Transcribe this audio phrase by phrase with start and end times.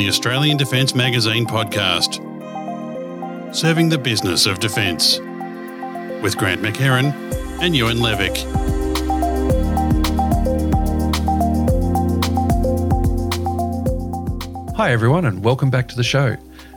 [0.00, 2.24] the Australian Defence Magazine podcast.
[3.54, 5.18] Serving the business of defence.
[6.22, 7.12] With Grant McHerron
[7.60, 8.38] and Ewen Levick.
[14.74, 16.34] Hi, everyone, and welcome back to the show.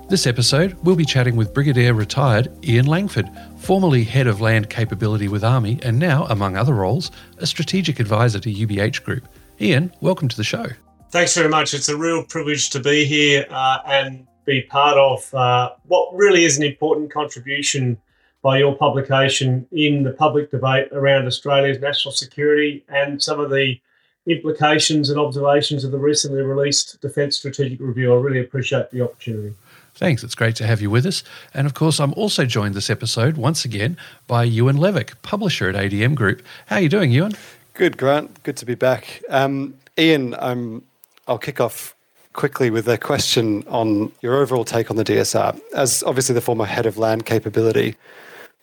[0.09, 5.29] This episode, we'll be chatting with Brigadier retired Ian Langford, formerly head of land capability
[5.29, 9.29] with Army, and now, among other roles, a strategic advisor to UBH Group.
[9.61, 10.65] Ian, welcome to the show.
[11.13, 11.75] Thanks very much.
[11.75, 16.43] It's a real privilege to be here uh, and be part of uh, what really
[16.43, 17.99] is an important contribution
[18.41, 23.79] by your publication in the public debate around Australia's national security and some of the
[24.25, 28.11] implications and observations of the recently released Defence Strategic Review.
[28.11, 29.53] I really appreciate the opportunity.
[29.93, 30.23] Thanks.
[30.23, 31.23] It's great to have you with us.
[31.53, 35.75] And of course, I'm also joined this episode once again by Ewen Levick, publisher at
[35.75, 36.41] ADM Group.
[36.65, 37.33] How are you doing, Ewen?
[37.75, 38.41] Good, Grant.
[38.41, 39.21] Good to be back.
[39.29, 40.81] Um, Ian, I'm
[41.27, 41.95] I'll kick off
[42.33, 45.59] quickly with a question on your overall take on the DSR.
[45.75, 47.95] As obviously the former head of land capability,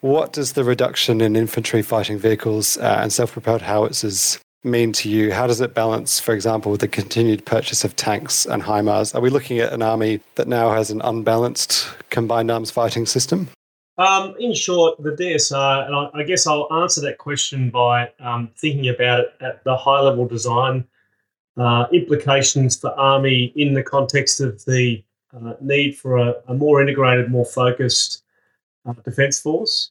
[0.00, 5.08] what does the reduction in infantry fighting vehicles uh, and self propelled howitzers mean to
[5.08, 5.32] you?
[5.32, 9.14] How does it balance, for example, with the continued purchase of tanks and HIMARS?
[9.14, 13.48] Are we looking at an army that now has an unbalanced combined arms fighting system?
[13.98, 18.50] Um, in short, the DSR, and I, I, guess I'll answer that question by um,
[18.56, 20.86] thinking about it at the high level design
[21.60, 25.04] uh, implications for Army in the context of the
[25.36, 28.24] uh, need for a, a, more integrated, more focused
[28.86, 29.90] uh, defence force.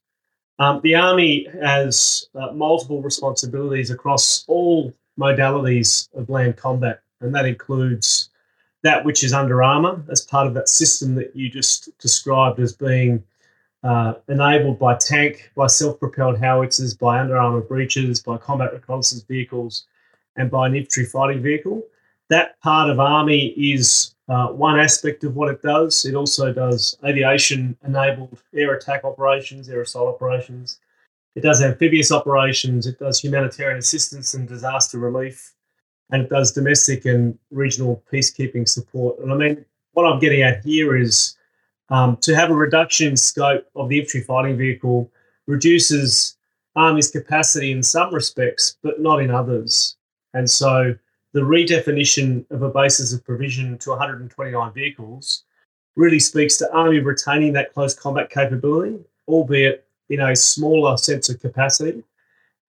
[0.58, 7.46] Um, the Army has uh, multiple responsibilities across all modalities of land combat, and that
[7.46, 8.32] includes
[8.82, 12.74] that which is under armour as part of that system that you just described as
[12.74, 13.24] being
[13.84, 19.22] uh, enabled by tank, by self propelled howitzers, by under armour breaches, by combat reconnaissance
[19.22, 19.86] vehicles,
[20.40, 21.84] and by an infantry fighting vehicle.
[22.30, 26.06] That part of Army is uh, one aspect of what it does.
[26.06, 30.80] It also does aviation enabled air attack operations, air assault operations.
[31.36, 32.88] It does amphibious operations.
[32.88, 35.54] It does humanitarian assistance and disaster relief.
[36.12, 39.20] And it does domestic and regional peacekeeping support.
[39.20, 41.36] And I mean, what I'm getting at here is
[41.90, 45.12] um, to have a reduction in scope of the infantry fighting vehicle
[45.48, 46.38] reduces
[46.76, 49.98] Army's capacity in some respects, but not in others.
[50.34, 50.96] And so
[51.34, 55.44] the redefinition of a basis of provision to 129 vehicles
[55.96, 61.40] really speaks to Army retaining that close combat capability, albeit in a smaller sense of
[61.40, 62.04] capacity.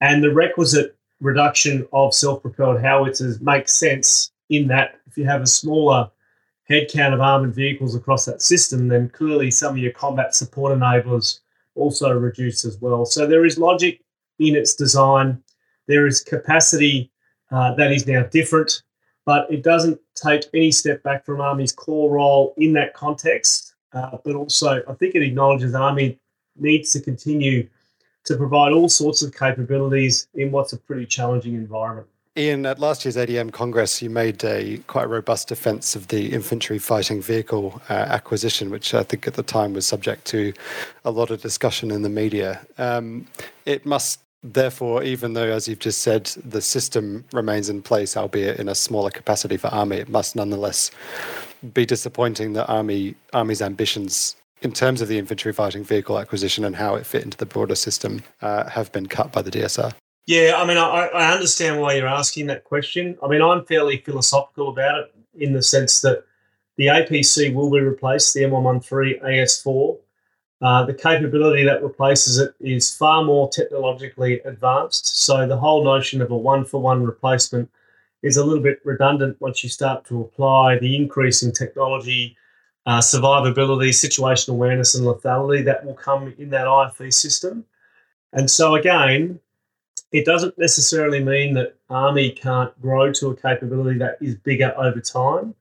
[0.00, 5.42] And the requisite reduction of self propelled howitzers makes sense in that if you have
[5.42, 6.10] a smaller
[6.68, 11.40] headcount of armoured vehicles across that system, then clearly some of your combat support enablers
[11.74, 13.04] also reduce as well.
[13.04, 14.02] So there is logic
[14.38, 15.42] in its design,
[15.86, 17.10] there is capacity
[17.50, 18.82] uh, that is now different,
[19.26, 23.74] but it doesn't take any step back from Army's core role in that context.
[23.92, 26.18] Uh, but also, I think it acknowledges Army
[26.56, 27.68] needs to continue
[28.24, 32.06] to provide all sorts of capabilities in what's a pretty challenging environment.
[32.36, 36.78] Ian, at last year's ADM Congress, you made a quite robust defence of the infantry
[36.78, 40.52] fighting vehicle uh, acquisition, which I think at the time was subject to
[41.04, 42.60] a lot of discussion in the media.
[42.78, 43.26] Um,
[43.66, 48.58] it must Therefore, even though, as you've just said, the system remains in place, albeit
[48.58, 50.90] in a smaller capacity for Army, it must nonetheless
[51.74, 56.76] be disappointing that Army Army's ambitions in terms of the infantry fighting vehicle acquisition and
[56.76, 59.92] how it fit into the broader system uh, have been cut by the DSR.
[60.26, 63.18] Yeah, I mean, I, I understand why you're asking that question.
[63.22, 66.24] I mean, I'm fairly philosophical about it in the sense that
[66.76, 69.98] the APC will be replaced, the M113 AS4
[70.62, 75.24] uh, the capability that replaces it is far more technologically advanced.
[75.24, 77.70] So the whole notion of a one for one replacement
[78.22, 82.36] is a little bit redundant once you start to apply the increase in technology,
[82.84, 87.64] uh, survivability, situational awareness, and lethality that will come in that IFV system.
[88.34, 89.40] And so, again,
[90.12, 95.00] it doesn't necessarily mean that Army can't grow to a capability that is bigger over
[95.00, 95.54] time.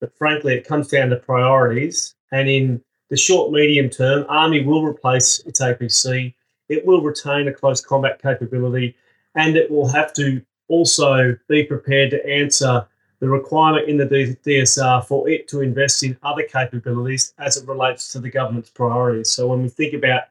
[0.00, 2.14] But frankly, it comes down to priorities.
[2.32, 6.32] And in the short medium term, Army will replace its APC.
[6.68, 8.96] It will retain a close combat capability,
[9.34, 12.86] and it will have to also be prepared to answer
[13.18, 18.10] the requirement in the DSR for it to invest in other capabilities as it relates
[18.12, 19.30] to the government's priorities.
[19.30, 20.22] So when we think about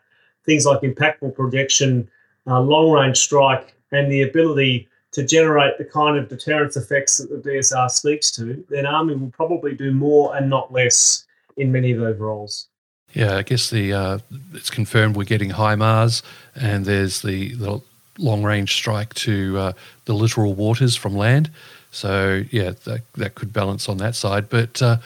[0.46, 2.10] things like impactful projection,
[2.48, 7.30] uh, long range strike, and the ability to generate the kind of deterrence effects that
[7.30, 11.26] the DSR speaks to, then Army will probably do more and not less
[11.60, 12.68] in many of those roles.
[13.14, 14.20] Yeah, I guess the uh,
[14.54, 16.22] it's confirmed we're getting HIMARS,
[16.56, 17.82] and there's the, the
[18.20, 19.74] long range strike to uh,
[20.06, 21.50] the littoral waters from land.
[21.92, 24.50] So yeah, that, that could balance on that side.
[24.50, 24.98] But uh,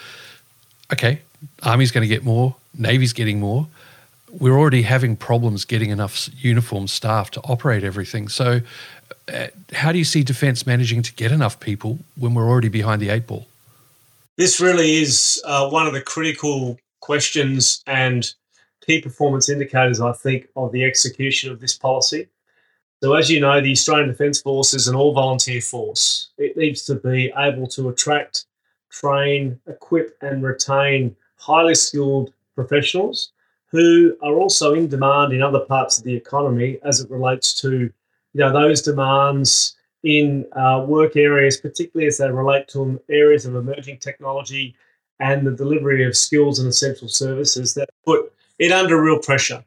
[0.91, 1.21] okay,
[1.63, 3.67] Army's going to get more, Navy's getting more.
[4.31, 8.29] We're already having problems getting enough uniformed staff to operate everything.
[8.29, 8.61] So,
[9.31, 13.01] uh, how do you see defence managing to get enough people when we're already behind
[13.01, 13.45] the eight ball?
[14.35, 18.33] This really is uh, one of the critical questions and
[18.85, 22.29] key performance indicators, I think, of the execution of this policy.
[23.03, 26.29] So, as you know, the Australian Defence Force is an all volunteer force.
[26.37, 28.45] It needs to be able to attract,
[28.89, 33.33] train, equip, and retain highly skilled professionals
[33.67, 37.71] who are also in demand in other parts of the economy as it relates to
[37.71, 43.55] you know those demands in uh, work areas, particularly as they relate to areas of
[43.55, 44.75] emerging technology
[45.19, 49.63] and the delivery of skills and essential services that put it under real pressure.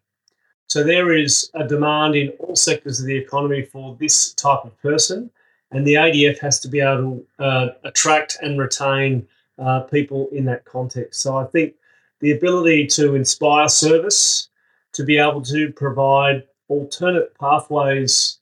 [0.68, 4.80] So there is a demand in all sectors of the economy for this type of
[4.82, 5.30] person,
[5.70, 9.26] and the ADF has to be able to uh, attract and retain
[9.58, 11.22] uh, people in that context.
[11.22, 11.74] So I think
[12.20, 14.48] the ability to inspire service,
[14.92, 18.38] to be able to provide alternate pathways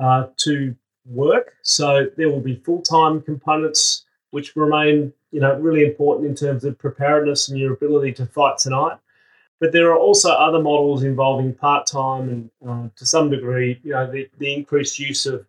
[0.00, 0.74] uh, to
[1.06, 1.54] work.
[1.62, 6.64] So there will be full time components which remain, you know, really important in terms
[6.64, 8.98] of preparedness and your ability to fight tonight.
[9.60, 13.92] But there are also other models involving part time and uh, to some degree, you
[13.92, 15.46] know, the, the increased use of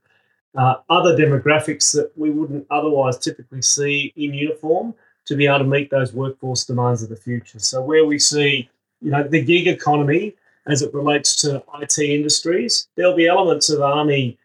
[0.55, 4.93] uh, other demographics that we wouldn't otherwise typically see in uniform
[5.25, 7.59] to be able to meet those workforce demands of the future.
[7.59, 8.69] So where we see,
[9.01, 10.35] you know, the gig economy
[10.67, 14.37] as it relates to IT industries, there'll be elements of army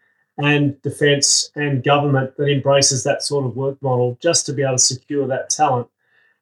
[0.43, 4.73] and defence and government that embraces that sort of work model just to be able
[4.73, 5.87] to secure that talent,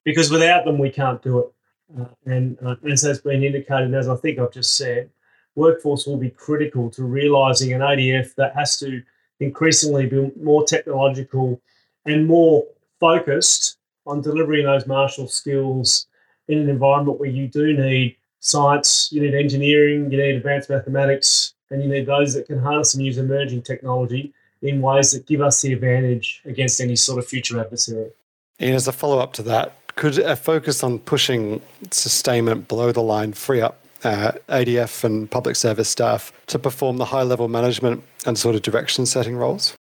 [0.03, 1.53] because without them we can't do it.
[1.99, 5.09] Uh, and uh, as has been indicated, as I think I've just said,
[5.55, 9.01] workforce will be critical to realising an ADF that has to
[9.39, 11.61] increasingly be more technological
[12.05, 12.65] and more
[12.99, 16.07] focused on delivering those martial skills
[16.47, 21.48] in an environment where you do need science, you need engineering, you need advanced mathematics,
[21.69, 25.41] and you need those that can harness and use emerging technology in ways that give
[25.41, 28.11] us the advantage against any sort of future adversary.
[28.59, 31.61] And as a follow up to that, could a focus on pushing
[31.91, 37.05] sustainment below the line free up uh, ADF and public service staff to perform the
[37.05, 39.75] high level management and sort of direction setting roles?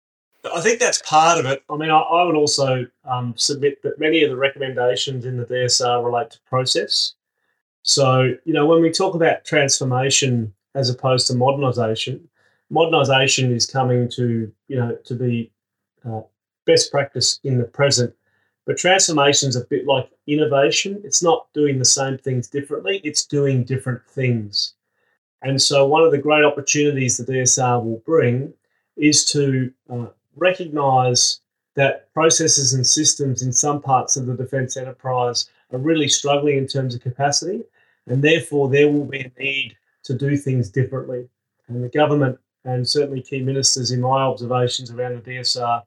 [0.54, 1.62] I think that's part of it.
[1.68, 5.44] I mean, I, I would also um, submit that many of the recommendations in the
[5.44, 7.14] DSR relate to process.
[7.82, 12.20] So, you know, when we talk about transformation as opposed to modernisation,
[12.72, 15.50] modernisation is coming to, you know, to be
[16.08, 16.20] uh,
[16.66, 18.14] best practice in the present.
[18.64, 21.00] But transformation is a bit like innovation.
[21.02, 24.74] It's not doing the same things differently, it's doing different things.
[25.42, 28.52] And so, one of the great opportunities the DSR will bring
[28.96, 31.40] is to uh, recognize
[31.74, 36.66] that processes and systems in some parts of the defence enterprise are really struggling in
[36.66, 37.62] terms of capacity,
[38.06, 41.28] and therefore there will be a need to do things differently.
[41.68, 45.82] And the government and certainly key ministers, in my observations around the DSR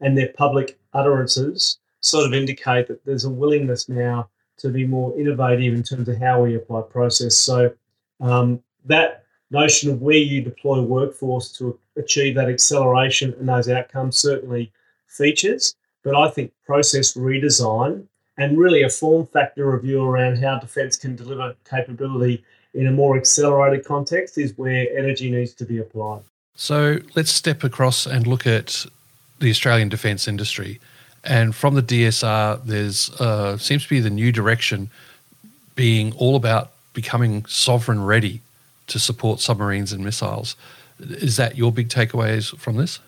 [0.00, 4.28] and their public utterances, sort of indicate that there's a willingness now
[4.58, 7.36] to be more innovative in terms of how we apply process.
[7.36, 7.72] So
[8.20, 14.16] um, that notion of where you deploy workforce to achieve that acceleration and those outcomes
[14.16, 14.72] certainly
[15.06, 15.76] features.
[16.02, 18.06] But I think process redesign
[18.38, 23.16] and really a form factor review around how defence can deliver capability in a more
[23.16, 26.22] accelerated context is where energy needs to be applied.
[26.54, 28.86] So let's step across and look at
[29.40, 30.80] the Australian defence industry.
[31.24, 34.90] And from the DSR, there's uh, seems to be the new direction
[35.74, 38.40] being all about becoming sovereign ready
[38.88, 40.56] to support submarines and missiles.
[40.98, 42.98] Is that your big takeaways from this?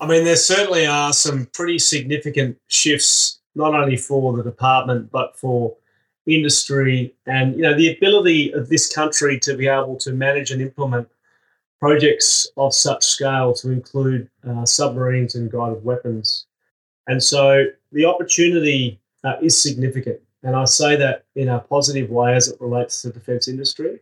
[0.00, 5.36] I mean, there certainly are some pretty significant shifts, not only for the department, but
[5.36, 5.76] for
[6.26, 10.62] industry and you know the ability of this country to be able to manage and
[10.62, 11.08] implement
[11.80, 16.46] projects of such scale to include uh, submarines and guided weapons.
[17.08, 20.20] And so the opportunity uh, is significant.
[20.44, 23.98] And I say that in a positive way as it relates to the defence industry.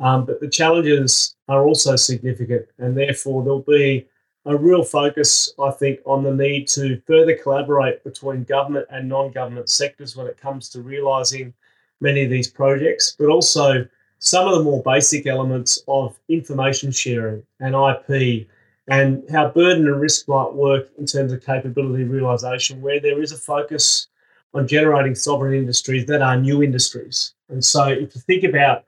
[0.00, 4.08] Um, but the challenges are also significant, and therefore there'll be
[4.44, 9.30] a real focus, I think, on the need to further collaborate between government and non
[9.30, 11.54] government sectors when it comes to realising
[12.00, 13.86] many of these projects, but also
[14.18, 18.48] some of the more basic elements of information sharing and IP
[18.88, 23.30] and how burden and risk might work in terms of capability realisation, where there is
[23.30, 24.08] a focus
[24.54, 27.34] on generating sovereign industries that are new industries.
[27.48, 28.84] And so if you think about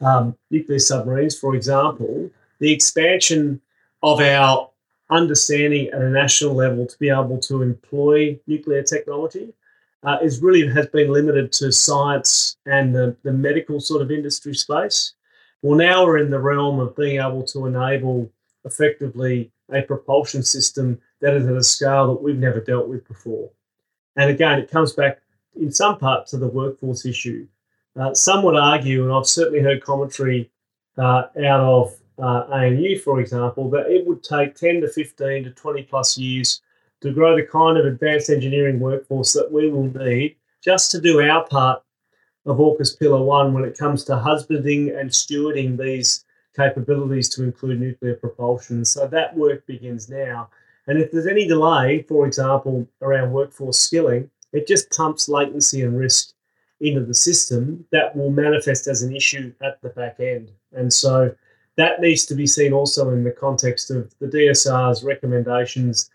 [0.00, 3.60] um, nuclear submarines, for example, the expansion
[4.02, 4.70] of our
[5.10, 9.52] understanding at a national level to be able to employ nuclear technology
[10.02, 14.54] uh, is really has been limited to science and the, the medical sort of industry
[14.54, 15.12] space.
[15.62, 18.30] Well, now we're in the realm of being able to enable
[18.64, 23.50] effectively a propulsion system that is at a scale that we've never dealt with before.
[24.16, 25.20] And again, it comes back
[25.58, 27.46] in some part to the workforce issue.
[27.98, 30.50] Uh, some would argue, and I've certainly heard commentary
[30.98, 35.50] uh, out of uh, ANU, for example, that it would take 10 to 15 to
[35.50, 36.60] 20 plus years
[37.00, 41.20] to grow the kind of advanced engineering workforce that we will need just to do
[41.20, 41.82] our part
[42.46, 46.24] of AUKUS Pillar 1 when it comes to husbanding and stewarding these
[46.56, 48.84] capabilities to include nuclear propulsion.
[48.84, 50.48] So that work begins now.
[50.86, 55.98] And if there's any delay, for example, around workforce skilling, it just pumps latency and
[55.98, 56.32] risk
[56.80, 60.52] into the system that will manifest as an issue at the back end.
[60.72, 61.34] And so
[61.76, 66.10] that needs to be seen also in the context of the DSR's recommendations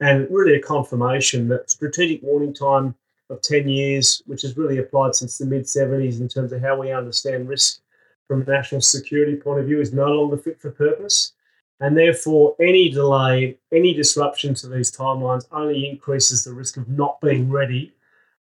[0.00, 2.94] and really a confirmation that strategic warning time
[3.30, 6.78] of 10 years, which has really applied since the mid 70s in terms of how
[6.78, 7.80] we understand risk
[8.28, 11.32] from a national security point of view, is no longer fit for purpose.
[11.80, 17.20] And therefore, any delay, any disruption to these timelines only increases the risk of not
[17.20, 17.92] being ready.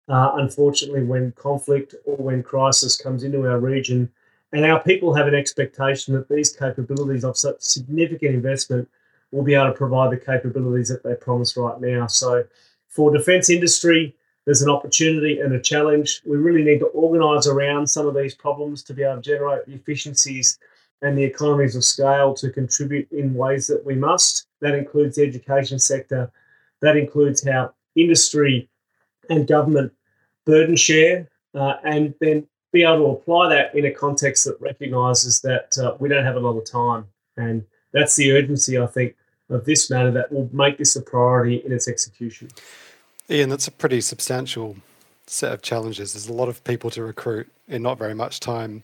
[0.09, 4.11] Uh, unfortunately, when conflict or when crisis comes into our region,
[4.55, 8.89] and our people have an expectation that these capabilities of such significant investment
[9.33, 12.07] will be able to provide the capabilities that they promise right now.
[12.07, 12.45] So,
[12.89, 16.23] for defence industry, there's an opportunity and a challenge.
[16.25, 19.67] We really need to organise around some of these problems to be able to generate
[19.67, 20.57] the efficiencies
[21.03, 24.47] and the economies of scale to contribute in ways that we must.
[24.61, 26.31] That includes the education sector.
[26.81, 28.69] That includes how industry
[29.29, 29.93] and government
[30.47, 35.41] burden share, uh, and then be able to apply that in a context that recognises
[35.43, 37.07] that uh, we don't have a lot of time.
[37.37, 39.15] And that's the urgency, I think,
[39.49, 42.49] of this matter that will make this a priority in its execution.
[43.31, 44.77] Ian, that's a pretty substantial
[45.29, 46.13] set of challenges.
[46.13, 48.83] There's a lot of people to recruit in not very much time,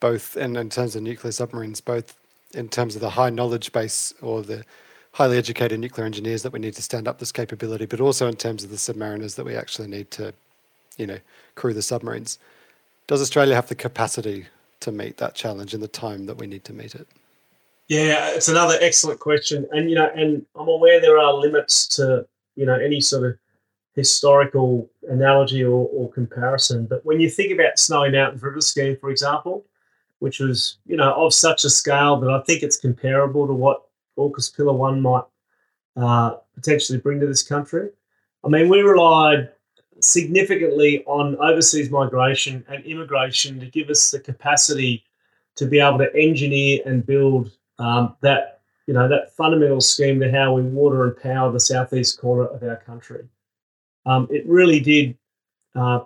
[0.00, 2.16] both in, in terms of nuclear submarines, both
[2.54, 4.64] in terms of the high knowledge base or the
[5.12, 8.36] highly educated nuclear engineers that we need to stand up this capability, but also in
[8.36, 10.32] terms of the submariners that we actually need to,
[10.96, 11.18] you know,
[11.56, 12.38] crew the submarines.
[13.08, 14.46] Does Australia have the capacity
[14.80, 17.08] to meet that challenge in the time that we need to meet it?
[17.88, 22.26] Yeah, it's another excellent question, and you know, and I'm aware there are limits to
[22.54, 23.38] you know any sort of
[23.94, 26.84] historical analogy or, or comparison.
[26.84, 29.64] But when you think about Snowy Mountains River Scheme, for example,
[30.18, 33.84] which was you know of such a scale that I think it's comparable to what
[34.18, 35.24] AUKUS Pillar One might
[35.96, 37.88] uh, potentially bring to this country.
[38.44, 39.48] I mean, we relied
[40.00, 45.04] significantly on overseas migration and immigration to give us the capacity
[45.56, 50.30] to be able to engineer and build um, that you know that fundamental scheme to
[50.30, 53.28] how we water and power the southeast corner of our country.
[54.06, 55.18] Um, it really did
[55.74, 56.00] uh,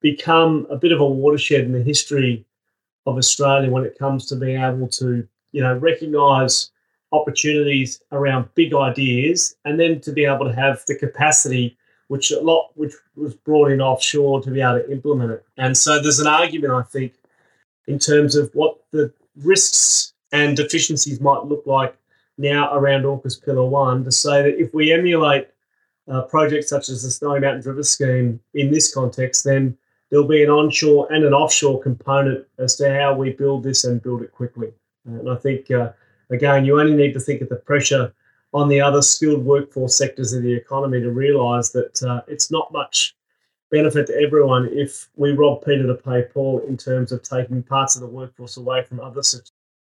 [0.00, 2.44] become a bit of a watershed in the history
[3.06, 6.70] of Australia when it comes to being able to you know recognise
[7.12, 11.76] opportunities around big ideas and then to be able to have the capacity
[12.10, 15.44] which a lot which was brought in offshore to be able to implement it.
[15.56, 17.12] And so there's an argument, I think,
[17.86, 21.96] in terms of what the risks and deficiencies might look like
[22.36, 25.50] now around AUKUS Pillar 1 to say that if we emulate
[26.10, 29.78] uh, projects such as the Snowy Mountains River Scheme in this context, then
[30.10, 34.02] there'll be an onshore and an offshore component as to how we build this and
[34.02, 34.72] build it quickly.
[35.06, 35.92] And I think, uh,
[36.30, 38.12] again, you only need to think of the pressure
[38.52, 42.72] on the other skilled workforce sectors of the economy to realise that uh, it's not
[42.72, 43.14] much
[43.70, 47.94] benefit to everyone if we rob Peter to pay Paul in terms of taking parts
[47.94, 49.22] of the workforce away from other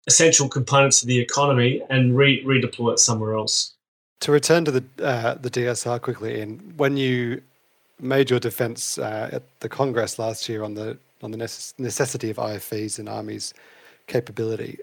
[0.07, 3.73] essential components of the economy and re- redeploy it somewhere else.
[4.21, 7.41] To return to the uh, the DSR quickly, in when you
[7.99, 12.37] made your defence uh, at the Congress last year on the on the necessity of
[12.37, 13.53] IFVs and armies
[14.07, 14.79] capability,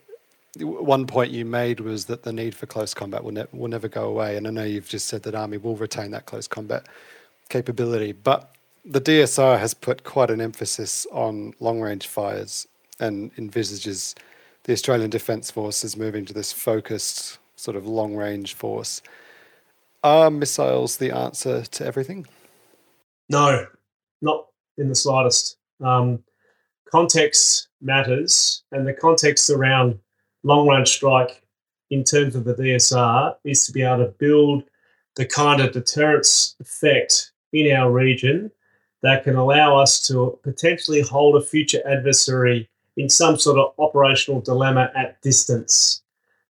[0.59, 3.89] one point you made was that the need for close combat will, ne- will never
[3.89, 4.37] go away.
[4.37, 6.87] And I know you've just said that Army will retain that close combat
[7.49, 8.55] capability, but
[8.85, 12.67] the DSR has put quite an emphasis on long range fires
[12.99, 14.15] and envisages
[14.65, 19.03] the Australian Defence Force as moving to this focused sort of long range force.
[20.03, 22.27] Are missiles the answer to everything?
[23.29, 23.67] No,
[24.23, 24.47] not
[24.79, 25.59] in the slightest.
[25.85, 26.23] Um,
[26.91, 29.99] context matters, and the context around
[30.43, 31.43] long range strike
[31.91, 34.65] in terms of the DSR is to be able to build
[35.17, 38.51] the kind of deterrence effect in our region
[39.03, 44.41] that can allow us to potentially hold a future adversary in some sort of operational
[44.41, 46.03] dilemma at distance.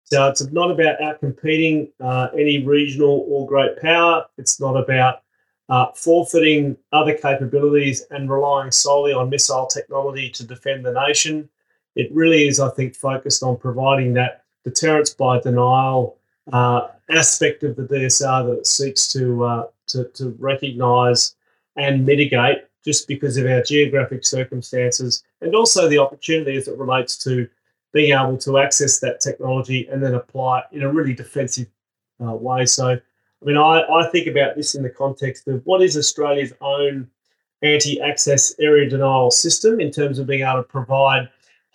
[0.03, 4.25] So it's not about outcompeting uh, any regional or great power.
[4.37, 5.21] It's not about
[5.69, 11.49] uh, forfeiting other capabilities and relying solely on missile technology to defend the nation.
[11.97, 16.17] It really is, I think, focused on providing that deterrence by denial
[16.53, 21.35] uh, aspect of the DSR that it seeks to, uh, to, to recognise
[21.75, 27.17] and mitigate just because of our geographic circumstances and also the opportunity as it relates
[27.17, 27.49] to
[27.93, 31.67] being able to access that technology and then apply it in a really defensive
[32.23, 32.63] uh, way.
[32.65, 32.99] So, I
[33.45, 37.09] mean, I, I think about this in the context of what is Australia's own
[37.63, 41.27] anti access area denial system in terms of being able to provide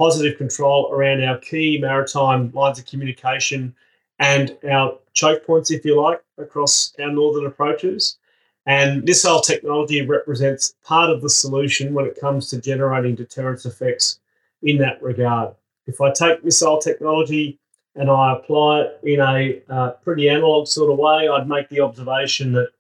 [0.03, 3.73] positive control around our key maritime lines of communication
[4.19, 8.19] and our choke points, if you like, across our northern approaches.
[8.67, 14.19] And missile technology represents part of the solution when it comes to generating deterrence effects
[14.65, 15.55] in that regard.
[15.87, 17.61] If I take missile technology
[17.95, 21.81] and I apply it in a uh, pretty analog sort of way, I'd make the
[21.81, 22.71] observation that,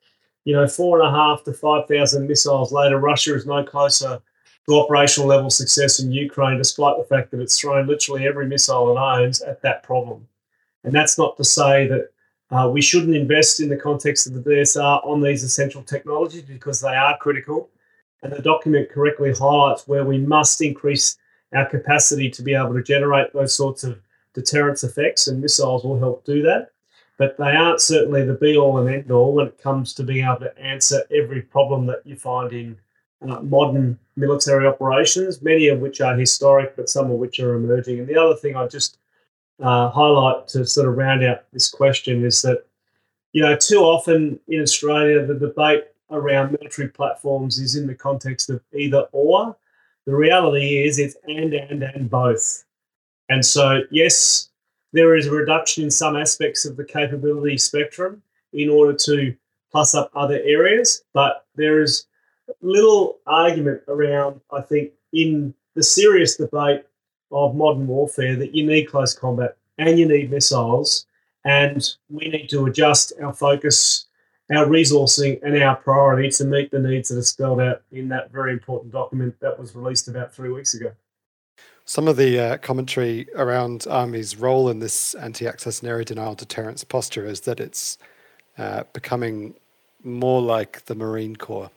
[0.45, 4.21] you know, four and a half to 5,000 missiles later, Russia is no closer
[4.69, 8.97] to operational level success in Ukraine, despite the fact that it's thrown literally every missile
[8.97, 10.27] it owns at that problem.
[10.85, 12.11] And that's not to say that
[12.51, 16.81] uh, we shouldn't invest in the context of the DSR on these essential technologies because
[16.81, 17.71] they are critical.
[18.23, 21.17] And the document correctly highlights where we must increase
[21.55, 23.99] our capacity to be able to generate those sorts of
[24.35, 26.71] deterrence effects, and missiles will help do that.
[27.19, 30.25] But they aren't certainly the be all and end all when it comes to being
[30.25, 32.79] able to answer every problem that you find in
[33.29, 37.99] uh, modern military operations, many of which are historic, but some of which are emerging.
[37.99, 38.99] And the other thing I just
[39.61, 42.65] uh, highlight to sort of round out this question is that,
[43.33, 48.51] you know, too often in Australia, the debate around military platforms is in the context
[48.51, 49.57] of either or.
[50.05, 52.65] The reality is it's and, and, and both.
[53.29, 54.51] And so, yes,
[54.93, 59.35] there is a reduction in some aspects of the capability spectrum in order to
[59.71, 62.07] plus up other areas, but there is
[62.61, 66.85] little argument around, I think, in the serious debate
[67.31, 71.07] of modern warfare that you need close combat and you need missiles,
[71.45, 74.07] and we need to adjust our focus,
[74.51, 78.31] our resourcing, and our priority to meet the needs that are spelled out in that
[78.31, 80.93] very important document that was released about three weeks ago.
[81.85, 86.35] Some of the uh, commentary around Army's role in this anti access and area denial
[86.35, 87.99] deterrence posture is that it's
[88.57, 89.55] uh, becoming
[90.05, 91.71] more like the Marine Corps.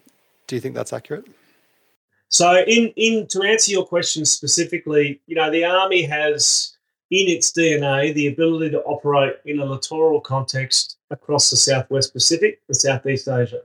[0.48, 1.26] Do you think that's accurate?
[2.30, 6.76] So, in in to answer your question specifically, you know, the army has
[7.12, 12.62] in its DNA the ability to operate in a littoral context across the Southwest Pacific
[12.68, 13.62] the Southeast Asia.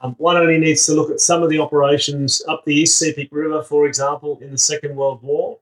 [0.00, 3.28] Um, one only needs to look at some of the operations up the East Sepik
[3.32, 5.58] River, for example, in the Second World War,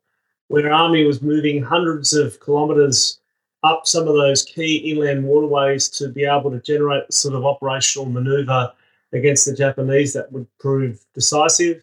[0.49, 3.21] where Army was moving hundreds of kilometres
[3.63, 7.45] up some of those key inland waterways to be able to generate the sort of
[7.45, 8.73] operational manoeuvre
[9.17, 11.83] against the Japanese that would prove decisive.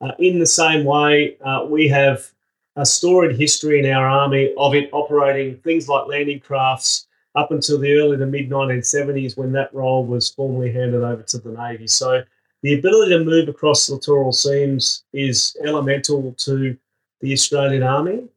[0.00, 2.30] Uh, in the same way, uh, we have
[2.76, 7.78] a storied history in our army of it operating things like landing crafts up until
[7.78, 11.86] the early to mid 1970s when that role was formally handed over to the Navy.
[11.86, 12.22] So
[12.62, 16.76] the ability to move across littoral seams is elemental to
[17.20, 18.28] the Australian Army.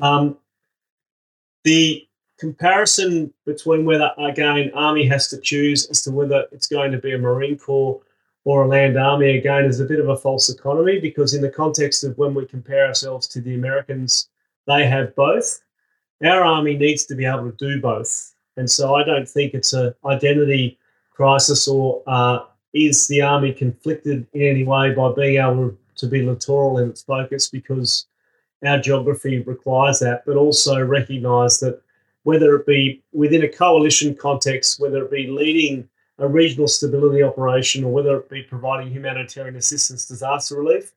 [0.00, 0.36] Um,
[1.64, 2.06] the
[2.42, 7.12] comparison between whether, again, Army has to choose as to whether it's going to be
[7.14, 8.00] a Marine Corps
[8.44, 11.48] or a land army again is a bit of a false economy because in the
[11.48, 14.28] context of when we compare ourselves to the Americans,
[14.66, 15.62] they have both.
[16.24, 19.72] Our army needs to be able to do both, and so I don't think it's
[19.72, 20.80] an identity
[21.12, 22.40] crisis or uh,
[22.74, 27.02] is the army conflicted in any way by being able to be littoral in its
[27.02, 28.06] focus because
[28.66, 31.81] our geography requires that, but also recognise that
[32.24, 37.84] whether it be within a coalition context, whether it be leading a regional stability operation
[37.84, 40.92] or whether it be providing humanitarian assistance, disaster relief,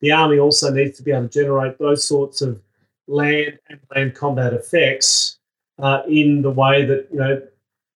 [0.00, 2.60] the Army also needs to be able to generate those sorts of
[3.06, 5.38] land and land combat effects
[5.78, 7.42] uh, in the way that you know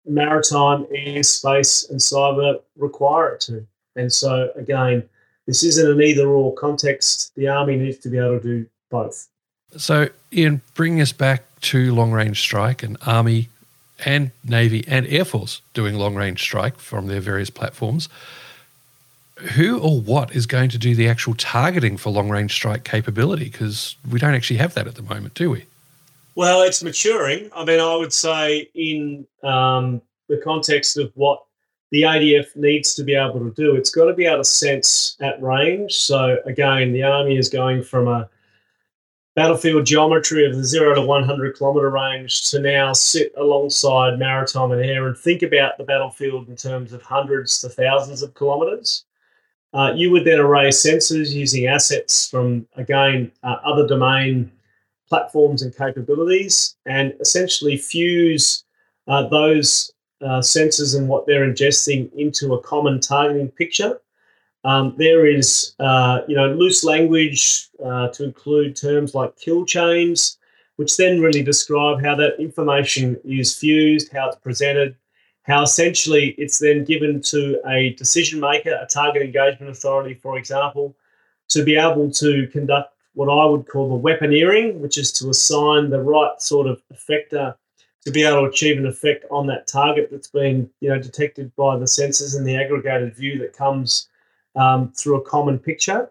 [0.06, 3.66] maritime, air, space, and cyber require it to.
[3.96, 5.08] And so again,
[5.46, 7.34] this isn't an either-or context.
[7.36, 9.28] The Army needs to be able to do both.
[9.78, 13.50] So, Ian, bringing us back to long-range strike and Army
[14.06, 18.10] and Navy and Air Force doing long range strike from their various platforms.
[19.56, 23.46] Who or what is going to do the actual targeting for long range strike capability?
[23.46, 25.66] Because we don't actually have that at the moment, do we?
[26.36, 27.50] Well, it's maturing.
[27.56, 31.44] I mean, I would say in um, the context of what
[31.92, 35.18] the ADF needs to be able to do, it's got to be able to sense
[35.20, 35.94] at range.
[35.94, 38.30] So again, the Army is going from a
[39.36, 44.82] battlefield geometry of the zero to 100 kilometre range to now sit alongside maritime and
[44.82, 49.06] air and think about the battlefield in terms of hundreds to thousands of kilometres.
[49.74, 54.52] Uh, you would then array sensors using assets from, again, uh, other domain
[55.08, 58.66] platforms and capabilities and essentially fuse
[59.08, 59.92] uh, those
[60.22, 64.00] uh, sensors and what they're ingesting into a common targeting picture.
[64.64, 70.38] Um, there is, uh, you know, loose language uh, to include terms like kill chains,
[70.76, 74.96] which then really describe how that information is fused, how it's presented,
[75.44, 80.96] how essentially it's then given to a decision maker, a target engagement authority, for example,
[81.50, 85.90] to be able to conduct what I would call the weaponeering, which is to assign
[85.90, 87.56] the right sort of effector
[88.06, 91.56] to be able to achieve an effect on that target that's been you know detected
[91.56, 94.08] by the sensors and the aggregated view that comes
[94.56, 96.10] um, through a common picture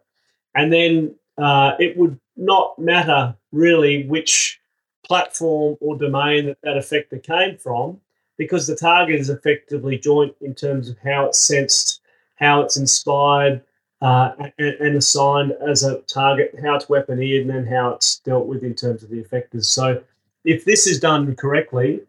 [0.55, 4.61] and then uh, it would not matter really which
[5.05, 8.01] platform or domain that that effector came from
[8.37, 12.01] because the target is effectively joint in terms of how it's sensed
[12.37, 13.63] how it's inspired
[14.03, 18.47] uh, and, and, assigned as a target how it's weaponeered and then how it's dealt
[18.47, 20.03] with in terms of the effectors so
[20.45, 22.01] if this is done correctly,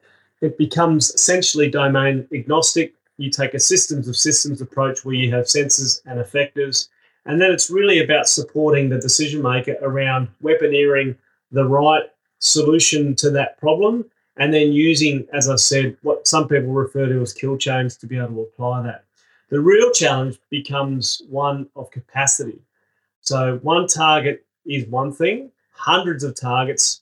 [0.42, 2.94] it becomes essentially domain agnostic.
[3.22, 6.90] You take a systems of systems approach where you have sensors and effectors,
[7.26, 11.16] and then it's really about supporting the decision maker around weaponeering
[11.52, 12.04] the right
[12.40, 14.06] solution to that problem,
[14.38, 18.08] and then using, as I said, what some people refer to as kill chains to
[18.08, 19.04] be able to apply that.
[19.50, 22.60] The real challenge becomes one of capacity.
[23.20, 27.02] So, one target is one thing, hundreds of targets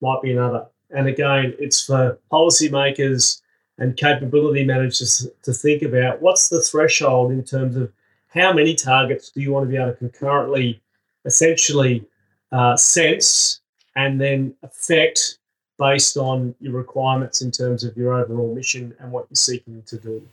[0.00, 0.66] might be another.
[0.90, 3.42] And again, it's for policymakers
[3.82, 7.92] and capability managers to think about what's the threshold in terms of
[8.28, 10.80] how many targets do you want to be able to concurrently
[11.24, 12.04] essentially
[12.52, 13.60] uh, sense
[13.96, 15.38] and then affect
[15.80, 19.98] based on your requirements in terms of your overall mission and what you're seeking to
[19.98, 20.28] do.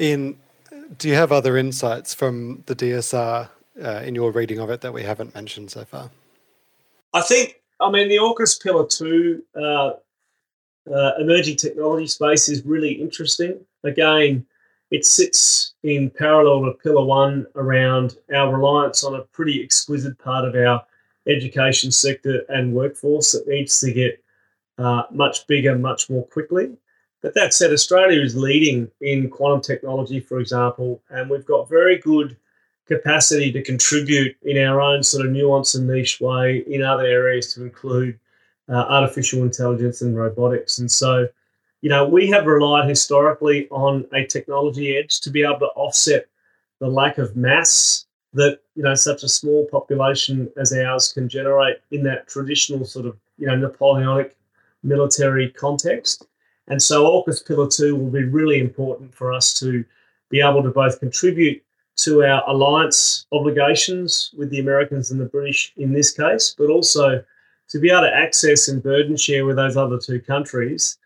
[0.00, 0.38] Ian,
[0.96, 3.50] do you have other insights from the DSR
[3.84, 6.10] uh, in your reading of it that we haven't mentioned so far?
[7.12, 9.90] I think I mean, the AUKUS Pillar 2 uh,
[10.92, 13.60] uh, emerging technology space is really interesting.
[13.84, 14.46] Again,
[14.90, 20.46] it sits in parallel to Pillar 1 around our reliance on a pretty exquisite part
[20.46, 20.84] of our
[21.26, 24.22] education sector and workforce that needs to get
[24.78, 26.76] uh, much bigger, much more quickly.
[27.20, 31.98] But that said, Australia is leading in quantum technology, for example, and we've got very
[31.98, 32.36] good
[32.86, 37.52] capacity to contribute in our own sort of nuanced and niche way in other areas
[37.54, 38.18] to include
[38.68, 40.78] uh, artificial intelligence and robotics.
[40.78, 41.28] And so,
[41.80, 46.26] you know, we have relied historically on a technology edge to be able to offset
[46.80, 51.78] the lack of mass that, you know, such a small population as ours can generate
[51.90, 54.36] in that traditional sort of, you know, Napoleonic
[54.82, 56.26] military context.
[56.68, 59.84] And so AUKUS Pillar 2 will be really important for us to
[60.28, 61.62] be able to both contribute
[61.96, 67.24] to our alliance obligations with the Americans and the British in this case, but also
[67.68, 70.98] to be able to access and burden share with those other two countries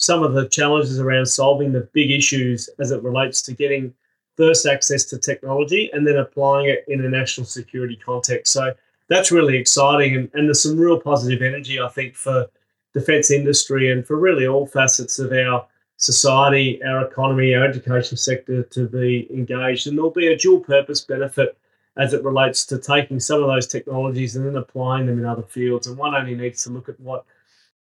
[0.00, 3.92] some of the challenges around solving the big issues as it relates to getting
[4.34, 8.50] first access to technology and then applying it in a national security context.
[8.50, 8.72] So
[9.08, 10.16] that's really exciting.
[10.16, 12.48] And, and there's some real positive energy, I think, for
[12.94, 15.66] defence industry and for really all facets of our
[15.98, 19.86] society, our economy, our education sector to be engaged.
[19.86, 21.58] And there'll be a dual purpose benefit
[21.96, 25.42] as it relates to taking some of those technologies and then applying them in other
[25.42, 25.86] fields.
[25.86, 27.24] And one only needs to look at what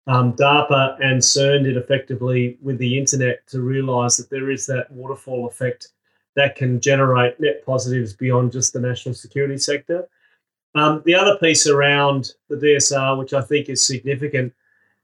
[0.06, 4.90] um, DARPA and CERN did effectively with the internet to realize that there is that
[4.90, 5.88] waterfall effect
[6.36, 10.08] that can generate net positives beyond just the national security sector.
[10.74, 14.52] Um, the other piece around the DSR, which I think is significant,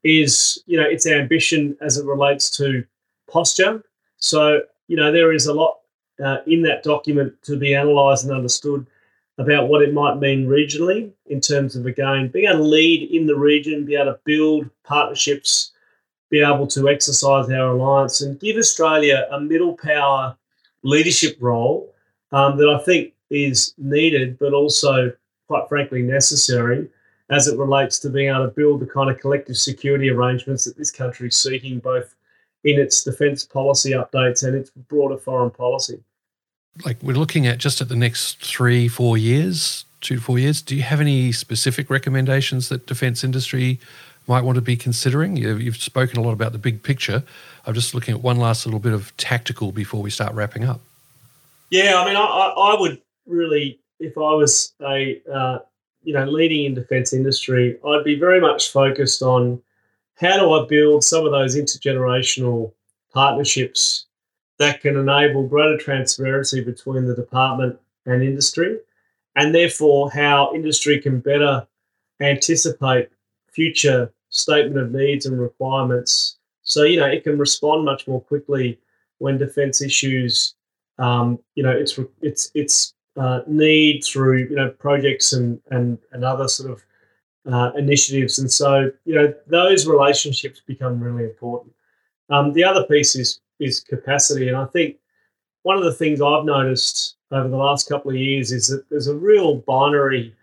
[0.03, 2.85] is you know its ambition as it relates to
[3.31, 3.85] posture.
[4.17, 5.80] So, you know, there is a lot
[6.23, 8.87] uh, in that document to be analysed and understood
[9.39, 13.27] about what it might mean regionally in terms of, again, being able to lead in
[13.27, 15.73] the region, be able to build partnerships,
[16.31, 20.37] be able to exercise our alliance and give Australia a middle power
[20.83, 21.93] leadership role
[22.33, 25.13] um, that I think is needed, but also,
[25.49, 26.89] quite frankly, necessary
[27.31, 30.77] as it relates to being able to build the kind of collective security arrangements that
[30.77, 32.15] this country is seeking, both
[32.65, 36.03] in its defence policy updates and its broader foreign policy.
[36.85, 40.63] Like we're looking at just at the next three, four years, two to four years.
[40.63, 43.81] Do you have any specific recommendations that defence industry
[44.27, 45.37] might want to be considering?
[45.37, 47.23] You've spoken a lot about the big picture.
[47.67, 50.81] I'm just looking at one last little bit of tactical before we start wrapping up.
[51.71, 55.59] Yeah, I mean, I, I would really, if I was a uh,
[56.03, 59.63] you know leading in defence industry, I'd be very much focused on
[60.17, 62.73] how do I build some of those intergenerational
[63.13, 64.07] partnerships
[64.61, 68.79] that can enable greater transparency between the department and industry,
[69.35, 71.67] and therefore how industry can better
[72.21, 73.09] anticipate
[73.51, 76.39] future statement of needs and requirements.
[76.63, 78.79] So you know it can respond much more quickly
[79.19, 80.55] when defence issues,
[80.99, 86.23] um, you know, its its its uh, need through you know projects and and and
[86.23, 86.83] other sort of
[87.51, 91.73] uh, initiatives, and so you know those relationships become really important.
[92.29, 94.97] Um, the other piece is is capacity, and I think
[95.63, 99.07] one of the things I've noticed over the last couple of years is that there's
[99.07, 100.35] a real binary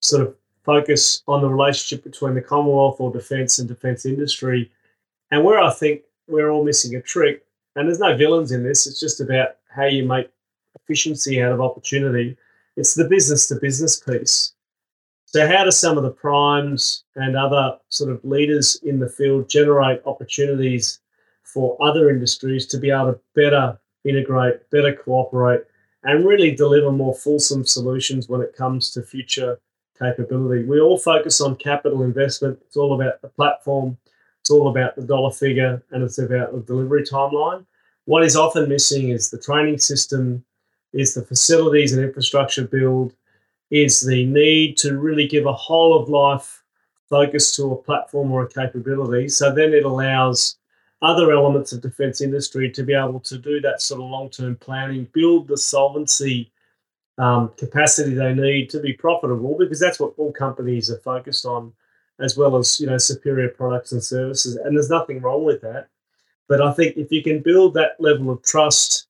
[0.00, 4.70] sort of focus on the relationship between the Commonwealth or defence and defence industry,
[5.30, 7.44] and where I think we're all missing a trick.
[7.76, 10.30] And there's no villains in this; it's just about how you make
[10.74, 12.36] efficiency out of opportunity.
[12.76, 14.52] It's the business to business piece.
[15.26, 19.48] So, how do some of the primes and other sort of leaders in the field
[19.48, 21.00] generate opportunities
[21.54, 25.62] for other industries to be able to better integrate, better cooperate,
[26.02, 29.60] and really deliver more fulsome solutions when it comes to future
[29.98, 30.64] capability?
[30.64, 33.96] We all focus on capital investment, it's all about the platform,
[34.40, 37.64] it's all about the dollar figure, and it's about the delivery timeline.
[38.04, 40.44] What is often missing is the training system,
[40.92, 43.14] is the facilities and infrastructure build,
[43.70, 46.62] is the need to really give a whole of life
[47.08, 49.28] focus to a platform or a capability.
[49.28, 50.56] So then it allows
[51.04, 54.56] other elements of defence industry to be able to do that sort of long term
[54.56, 56.50] planning, build the solvency
[57.18, 61.72] um, capacity they need to be profitable, because that's what all companies are focused on,
[62.20, 64.56] as well as you know superior products and services.
[64.56, 65.88] And there's nothing wrong with that.
[66.48, 69.06] But I think if you can build that level of trust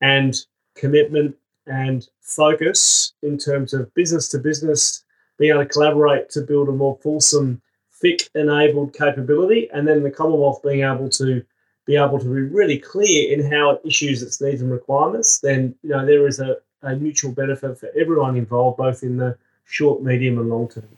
[0.00, 0.34] and
[0.76, 5.04] commitment and focus in terms of business to business,
[5.38, 7.60] being able to collaborate to build a more fulsome
[8.02, 11.44] FIC enabled capability, and then the Commonwealth being able to
[11.84, 15.74] be able to be really clear in how it issues its needs and requirements, then
[15.82, 20.02] you know there is a, a mutual benefit for everyone involved, both in the short,
[20.02, 20.88] medium, and long term.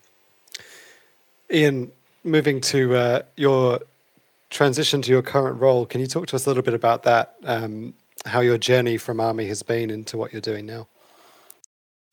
[1.50, 3.80] Ian, moving to uh, your
[4.50, 7.34] transition to your current role, can you talk to us a little bit about that?
[7.44, 7.94] Um,
[8.26, 10.86] how your journey from army has been into what you're doing now.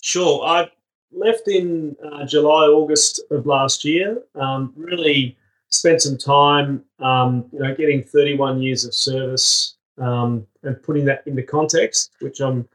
[0.01, 0.43] Sure.
[0.45, 0.69] I
[1.12, 4.21] left in uh, July, August of last year.
[4.36, 5.38] Um, really
[5.69, 11.24] spent some time, um, you know, getting 31 years of service um, and putting that
[11.26, 12.67] into context, which I'm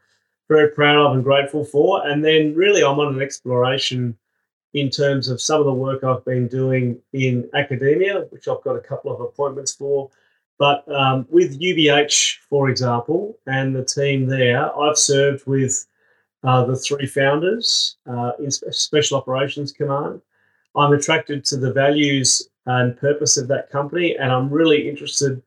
[0.49, 2.07] very proud of and grateful for.
[2.07, 4.17] And then really, I'm on an exploration
[4.73, 8.75] in terms of some of the work I've been doing in academia, which I've got
[8.75, 10.09] a couple of appointments for
[10.57, 15.85] but um, with UBH, for example, and the team there, I've served with
[16.43, 20.21] uh, the three founders uh, in Special Operations Command.
[20.75, 25.41] I'm attracted to the values and purpose of that company, and I'm really interested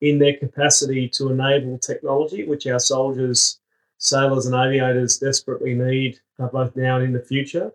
[0.00, 3.60] in their capacity to enable technology, which our soldiers,
[3.98, 7.72] sailors, and aviators desperately need uh, both now and in the future.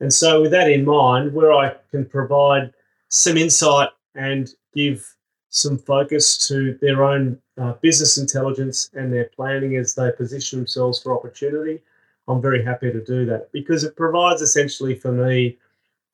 [0.00, 2.72] And so, with that in mind, where I can provide
[3.08, 5.14] some insight and give
[5.50, 11.02] some focus to their own uh, business intelligence and their planning as they position themselves
[11.02, 11.80] for opportunity,
[12.30, 15.58] I'm very happy to do that because it provides essentially for me,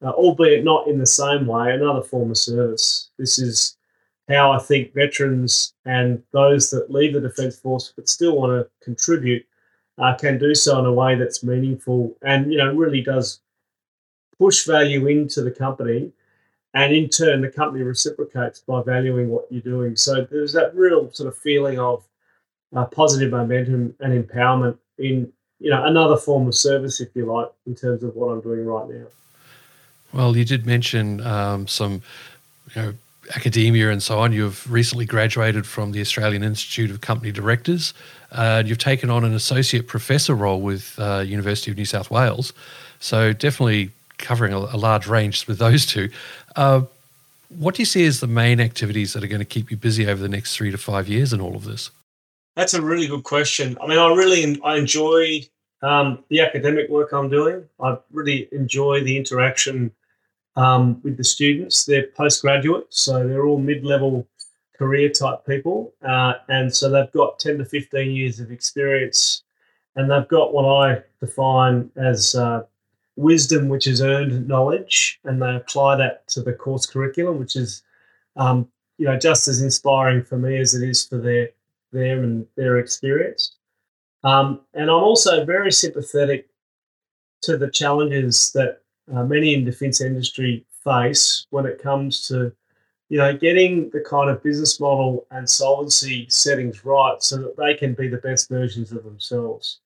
[0.02, 3.10] uh, albeit not in the same way, another form of service.
[3.18, 3.76] This is
[4.28, 8.84] how I think veterans and those that leave the Defence Force but still want to
[8.84, 9.46] contribute
[9.98, 13.40] uh, can do so in a way that's meaningful and you know really does
[14.38, 16.12] push value into the company
[16.74, 21.10] and in turn the company reciprocates by valuing what you're doing so there's that real
[21.12, 22.04] sort of feeling of
[22.74, 27.48] uh, positive momentum and empowerment in you know another form of service if you like
[27.66, 29.06] in terms of what i'm doing right now
[30.12, 32.02] well you did mention um, some
[32.74, 32.92] you know
[33.34, 37.92] academia and so on you've recently graduated from the australian institute of company directors
[38.32, 42.52] uh, you've taken on an associate professor role with uh, university of new south wales
[43.00, 46.10] so definitely covering a, a large range with those two.
[46.54, 46.82] Uh,
[47.48, 50.06] what do you see as the main activities that are going to keep you busy
[50.06, 51.90] over the next three to five years in all of this?
[52.56, 53.76] That's a really good question.
[53.82, 55.42] I mean, I really I enjoy
[55.82, 57.64] um, the academic work I'm doing.
[57.78, 59.92] I really enjoy the interaction
[60.56, 61.84] um, with the students.
[61.84, 64.26] They're postgraduate, so they're all mid-level
[64.78, 69.42] career type people, uh, and so they've got ten to fifteen years of experience,
[69.94, 72.62] and they've got what I define as uh,
[73.16, 77.82] wisdom which is earned knowledge, and they apply that to the course curriculum, which is,
[78.36, 81.50] um, you know, just as inspiring for me as it is for their
[81.92, 83.56] them and their experience.
[84.24, 86.48] Um, and I'm also very sympathetic
[87.42, 88.80] to the challenges that
[89.14, 92.52] uh, many in defence industry face when it comes to
[93.08, 97.74] you know getting the kind of business model and solvency settings right so that they
[97.74, 99.80] can be the best versions of themselves.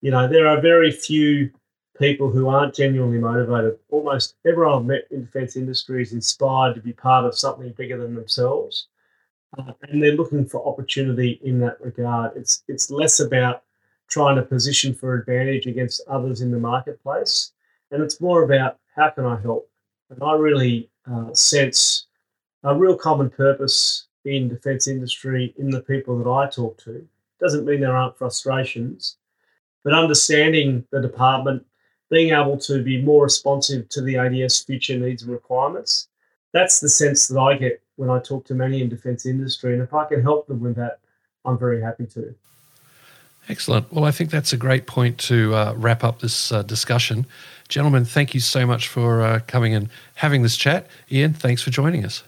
[0.00, 1.50] You know, there are very few
[1.98, 3.78] people who aren't genuinely motivated.
[3.90, 7.98] Almost everyone I've met in defence industry is inspired to be part of something bigger
[7.98, 8.88] than themselves,
[9.58, 12.36] uh, and they're looking for opportunity in that regard.
[12.36, 13.62] It's it's less about
[14.08, 17.52] trying to position for advantage against others in the marketplace,
[17.90, 19.68] and it's more about how can I help.
[20.10, 22.06] And I really uh, sense
[22.62, 27.06] a real common purpose in defence industry in the people that I talk to.
[27.40, 29.16] Doesn't mean there aren't frustrations,
[29.84, 31.64] but understanding the department,
[32.10, 36.08] being able to be more responsive to the ADF's future needs and requirements.
[36.52, 39.72] That's the sense that I get when I talk to many in defence industry.
[39.74, 40.98] And if I can help them with that,
[41.44, 42.34] I'm very happy to.
[43.48, 43.92] Excellent.
[43.92, 47.26] Well, I think that's a great point to uh, wrap up this uh, discussion.
[47.68, 50.88] Gentlemen, thank you so much for uh, coming and having this chat.
[51.10, 52.22] Ian, thanks for joining us.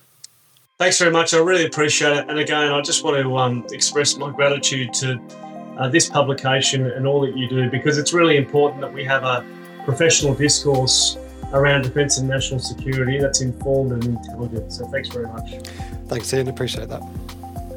[0.78, 1.34] Thanks very much.
[1.34, 2.28] I really appreciate it.
[2.28, 5.20] And again, I just want to um, express my gratitude to
[5.76, 9.24] uh, this publication and all that you do because it's really important that we have
[9.24, 9.44] a
[9.84, 11.18] professional discourse
[11.52, 14.72] around defence and national security that's informed and intelligent.
[14.72, 15.54] So thanks very much.
[16.06, 16.48] Thanks, Ian.
[16.48, 17.02] Appreciate that.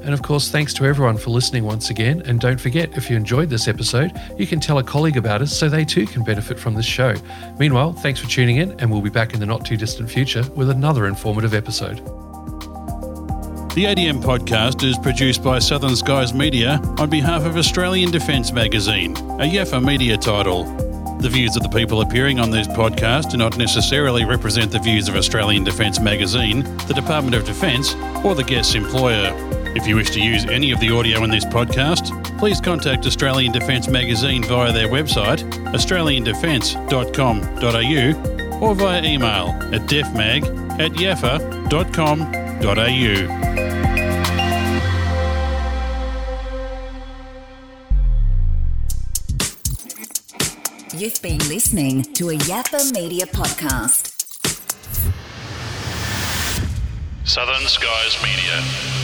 [0.03, 2.23] And of course, thanks to everyone for listening once again.
[2.25, 5.55] And don't forget, if you enjoyed this episode, you can tell a colleague about us
[5.55, 7.13] so they too can benefit from this show.
[7.60, 10.43] Meanwhile, thanks for tuning in, and we'll be back in the not too distant future
[10.55, 11.97] with another informative episode.
[13.75, 19.15] The ADM podcast is produced by Southern Skies Media on behalf of Australian Defence Magazine,
[19.15, 20.90] a Yaffa media title.
[21.21, 25.07] The views of the people appearing on this podcast do not necessarily represent the views
[25.07, 27.93] of Australian Defence Magazine, the Department of Defence,
[28.25, 29.31] or the guest's employer.
[29.75, 33.51] If you wish to use any of the audio in this podcast, please contact Australian
[33.51, 35.43] Defence Magazine via their website,
[35.75, 40.43] australiandefence.com.au, or via email at defmag
[40.79, 43.51] at yaffa.com.au.
[51.02, 54.14] You've been listening to a Yaffa Media podcast.
[57.26, 59.01] Southern Skies Media.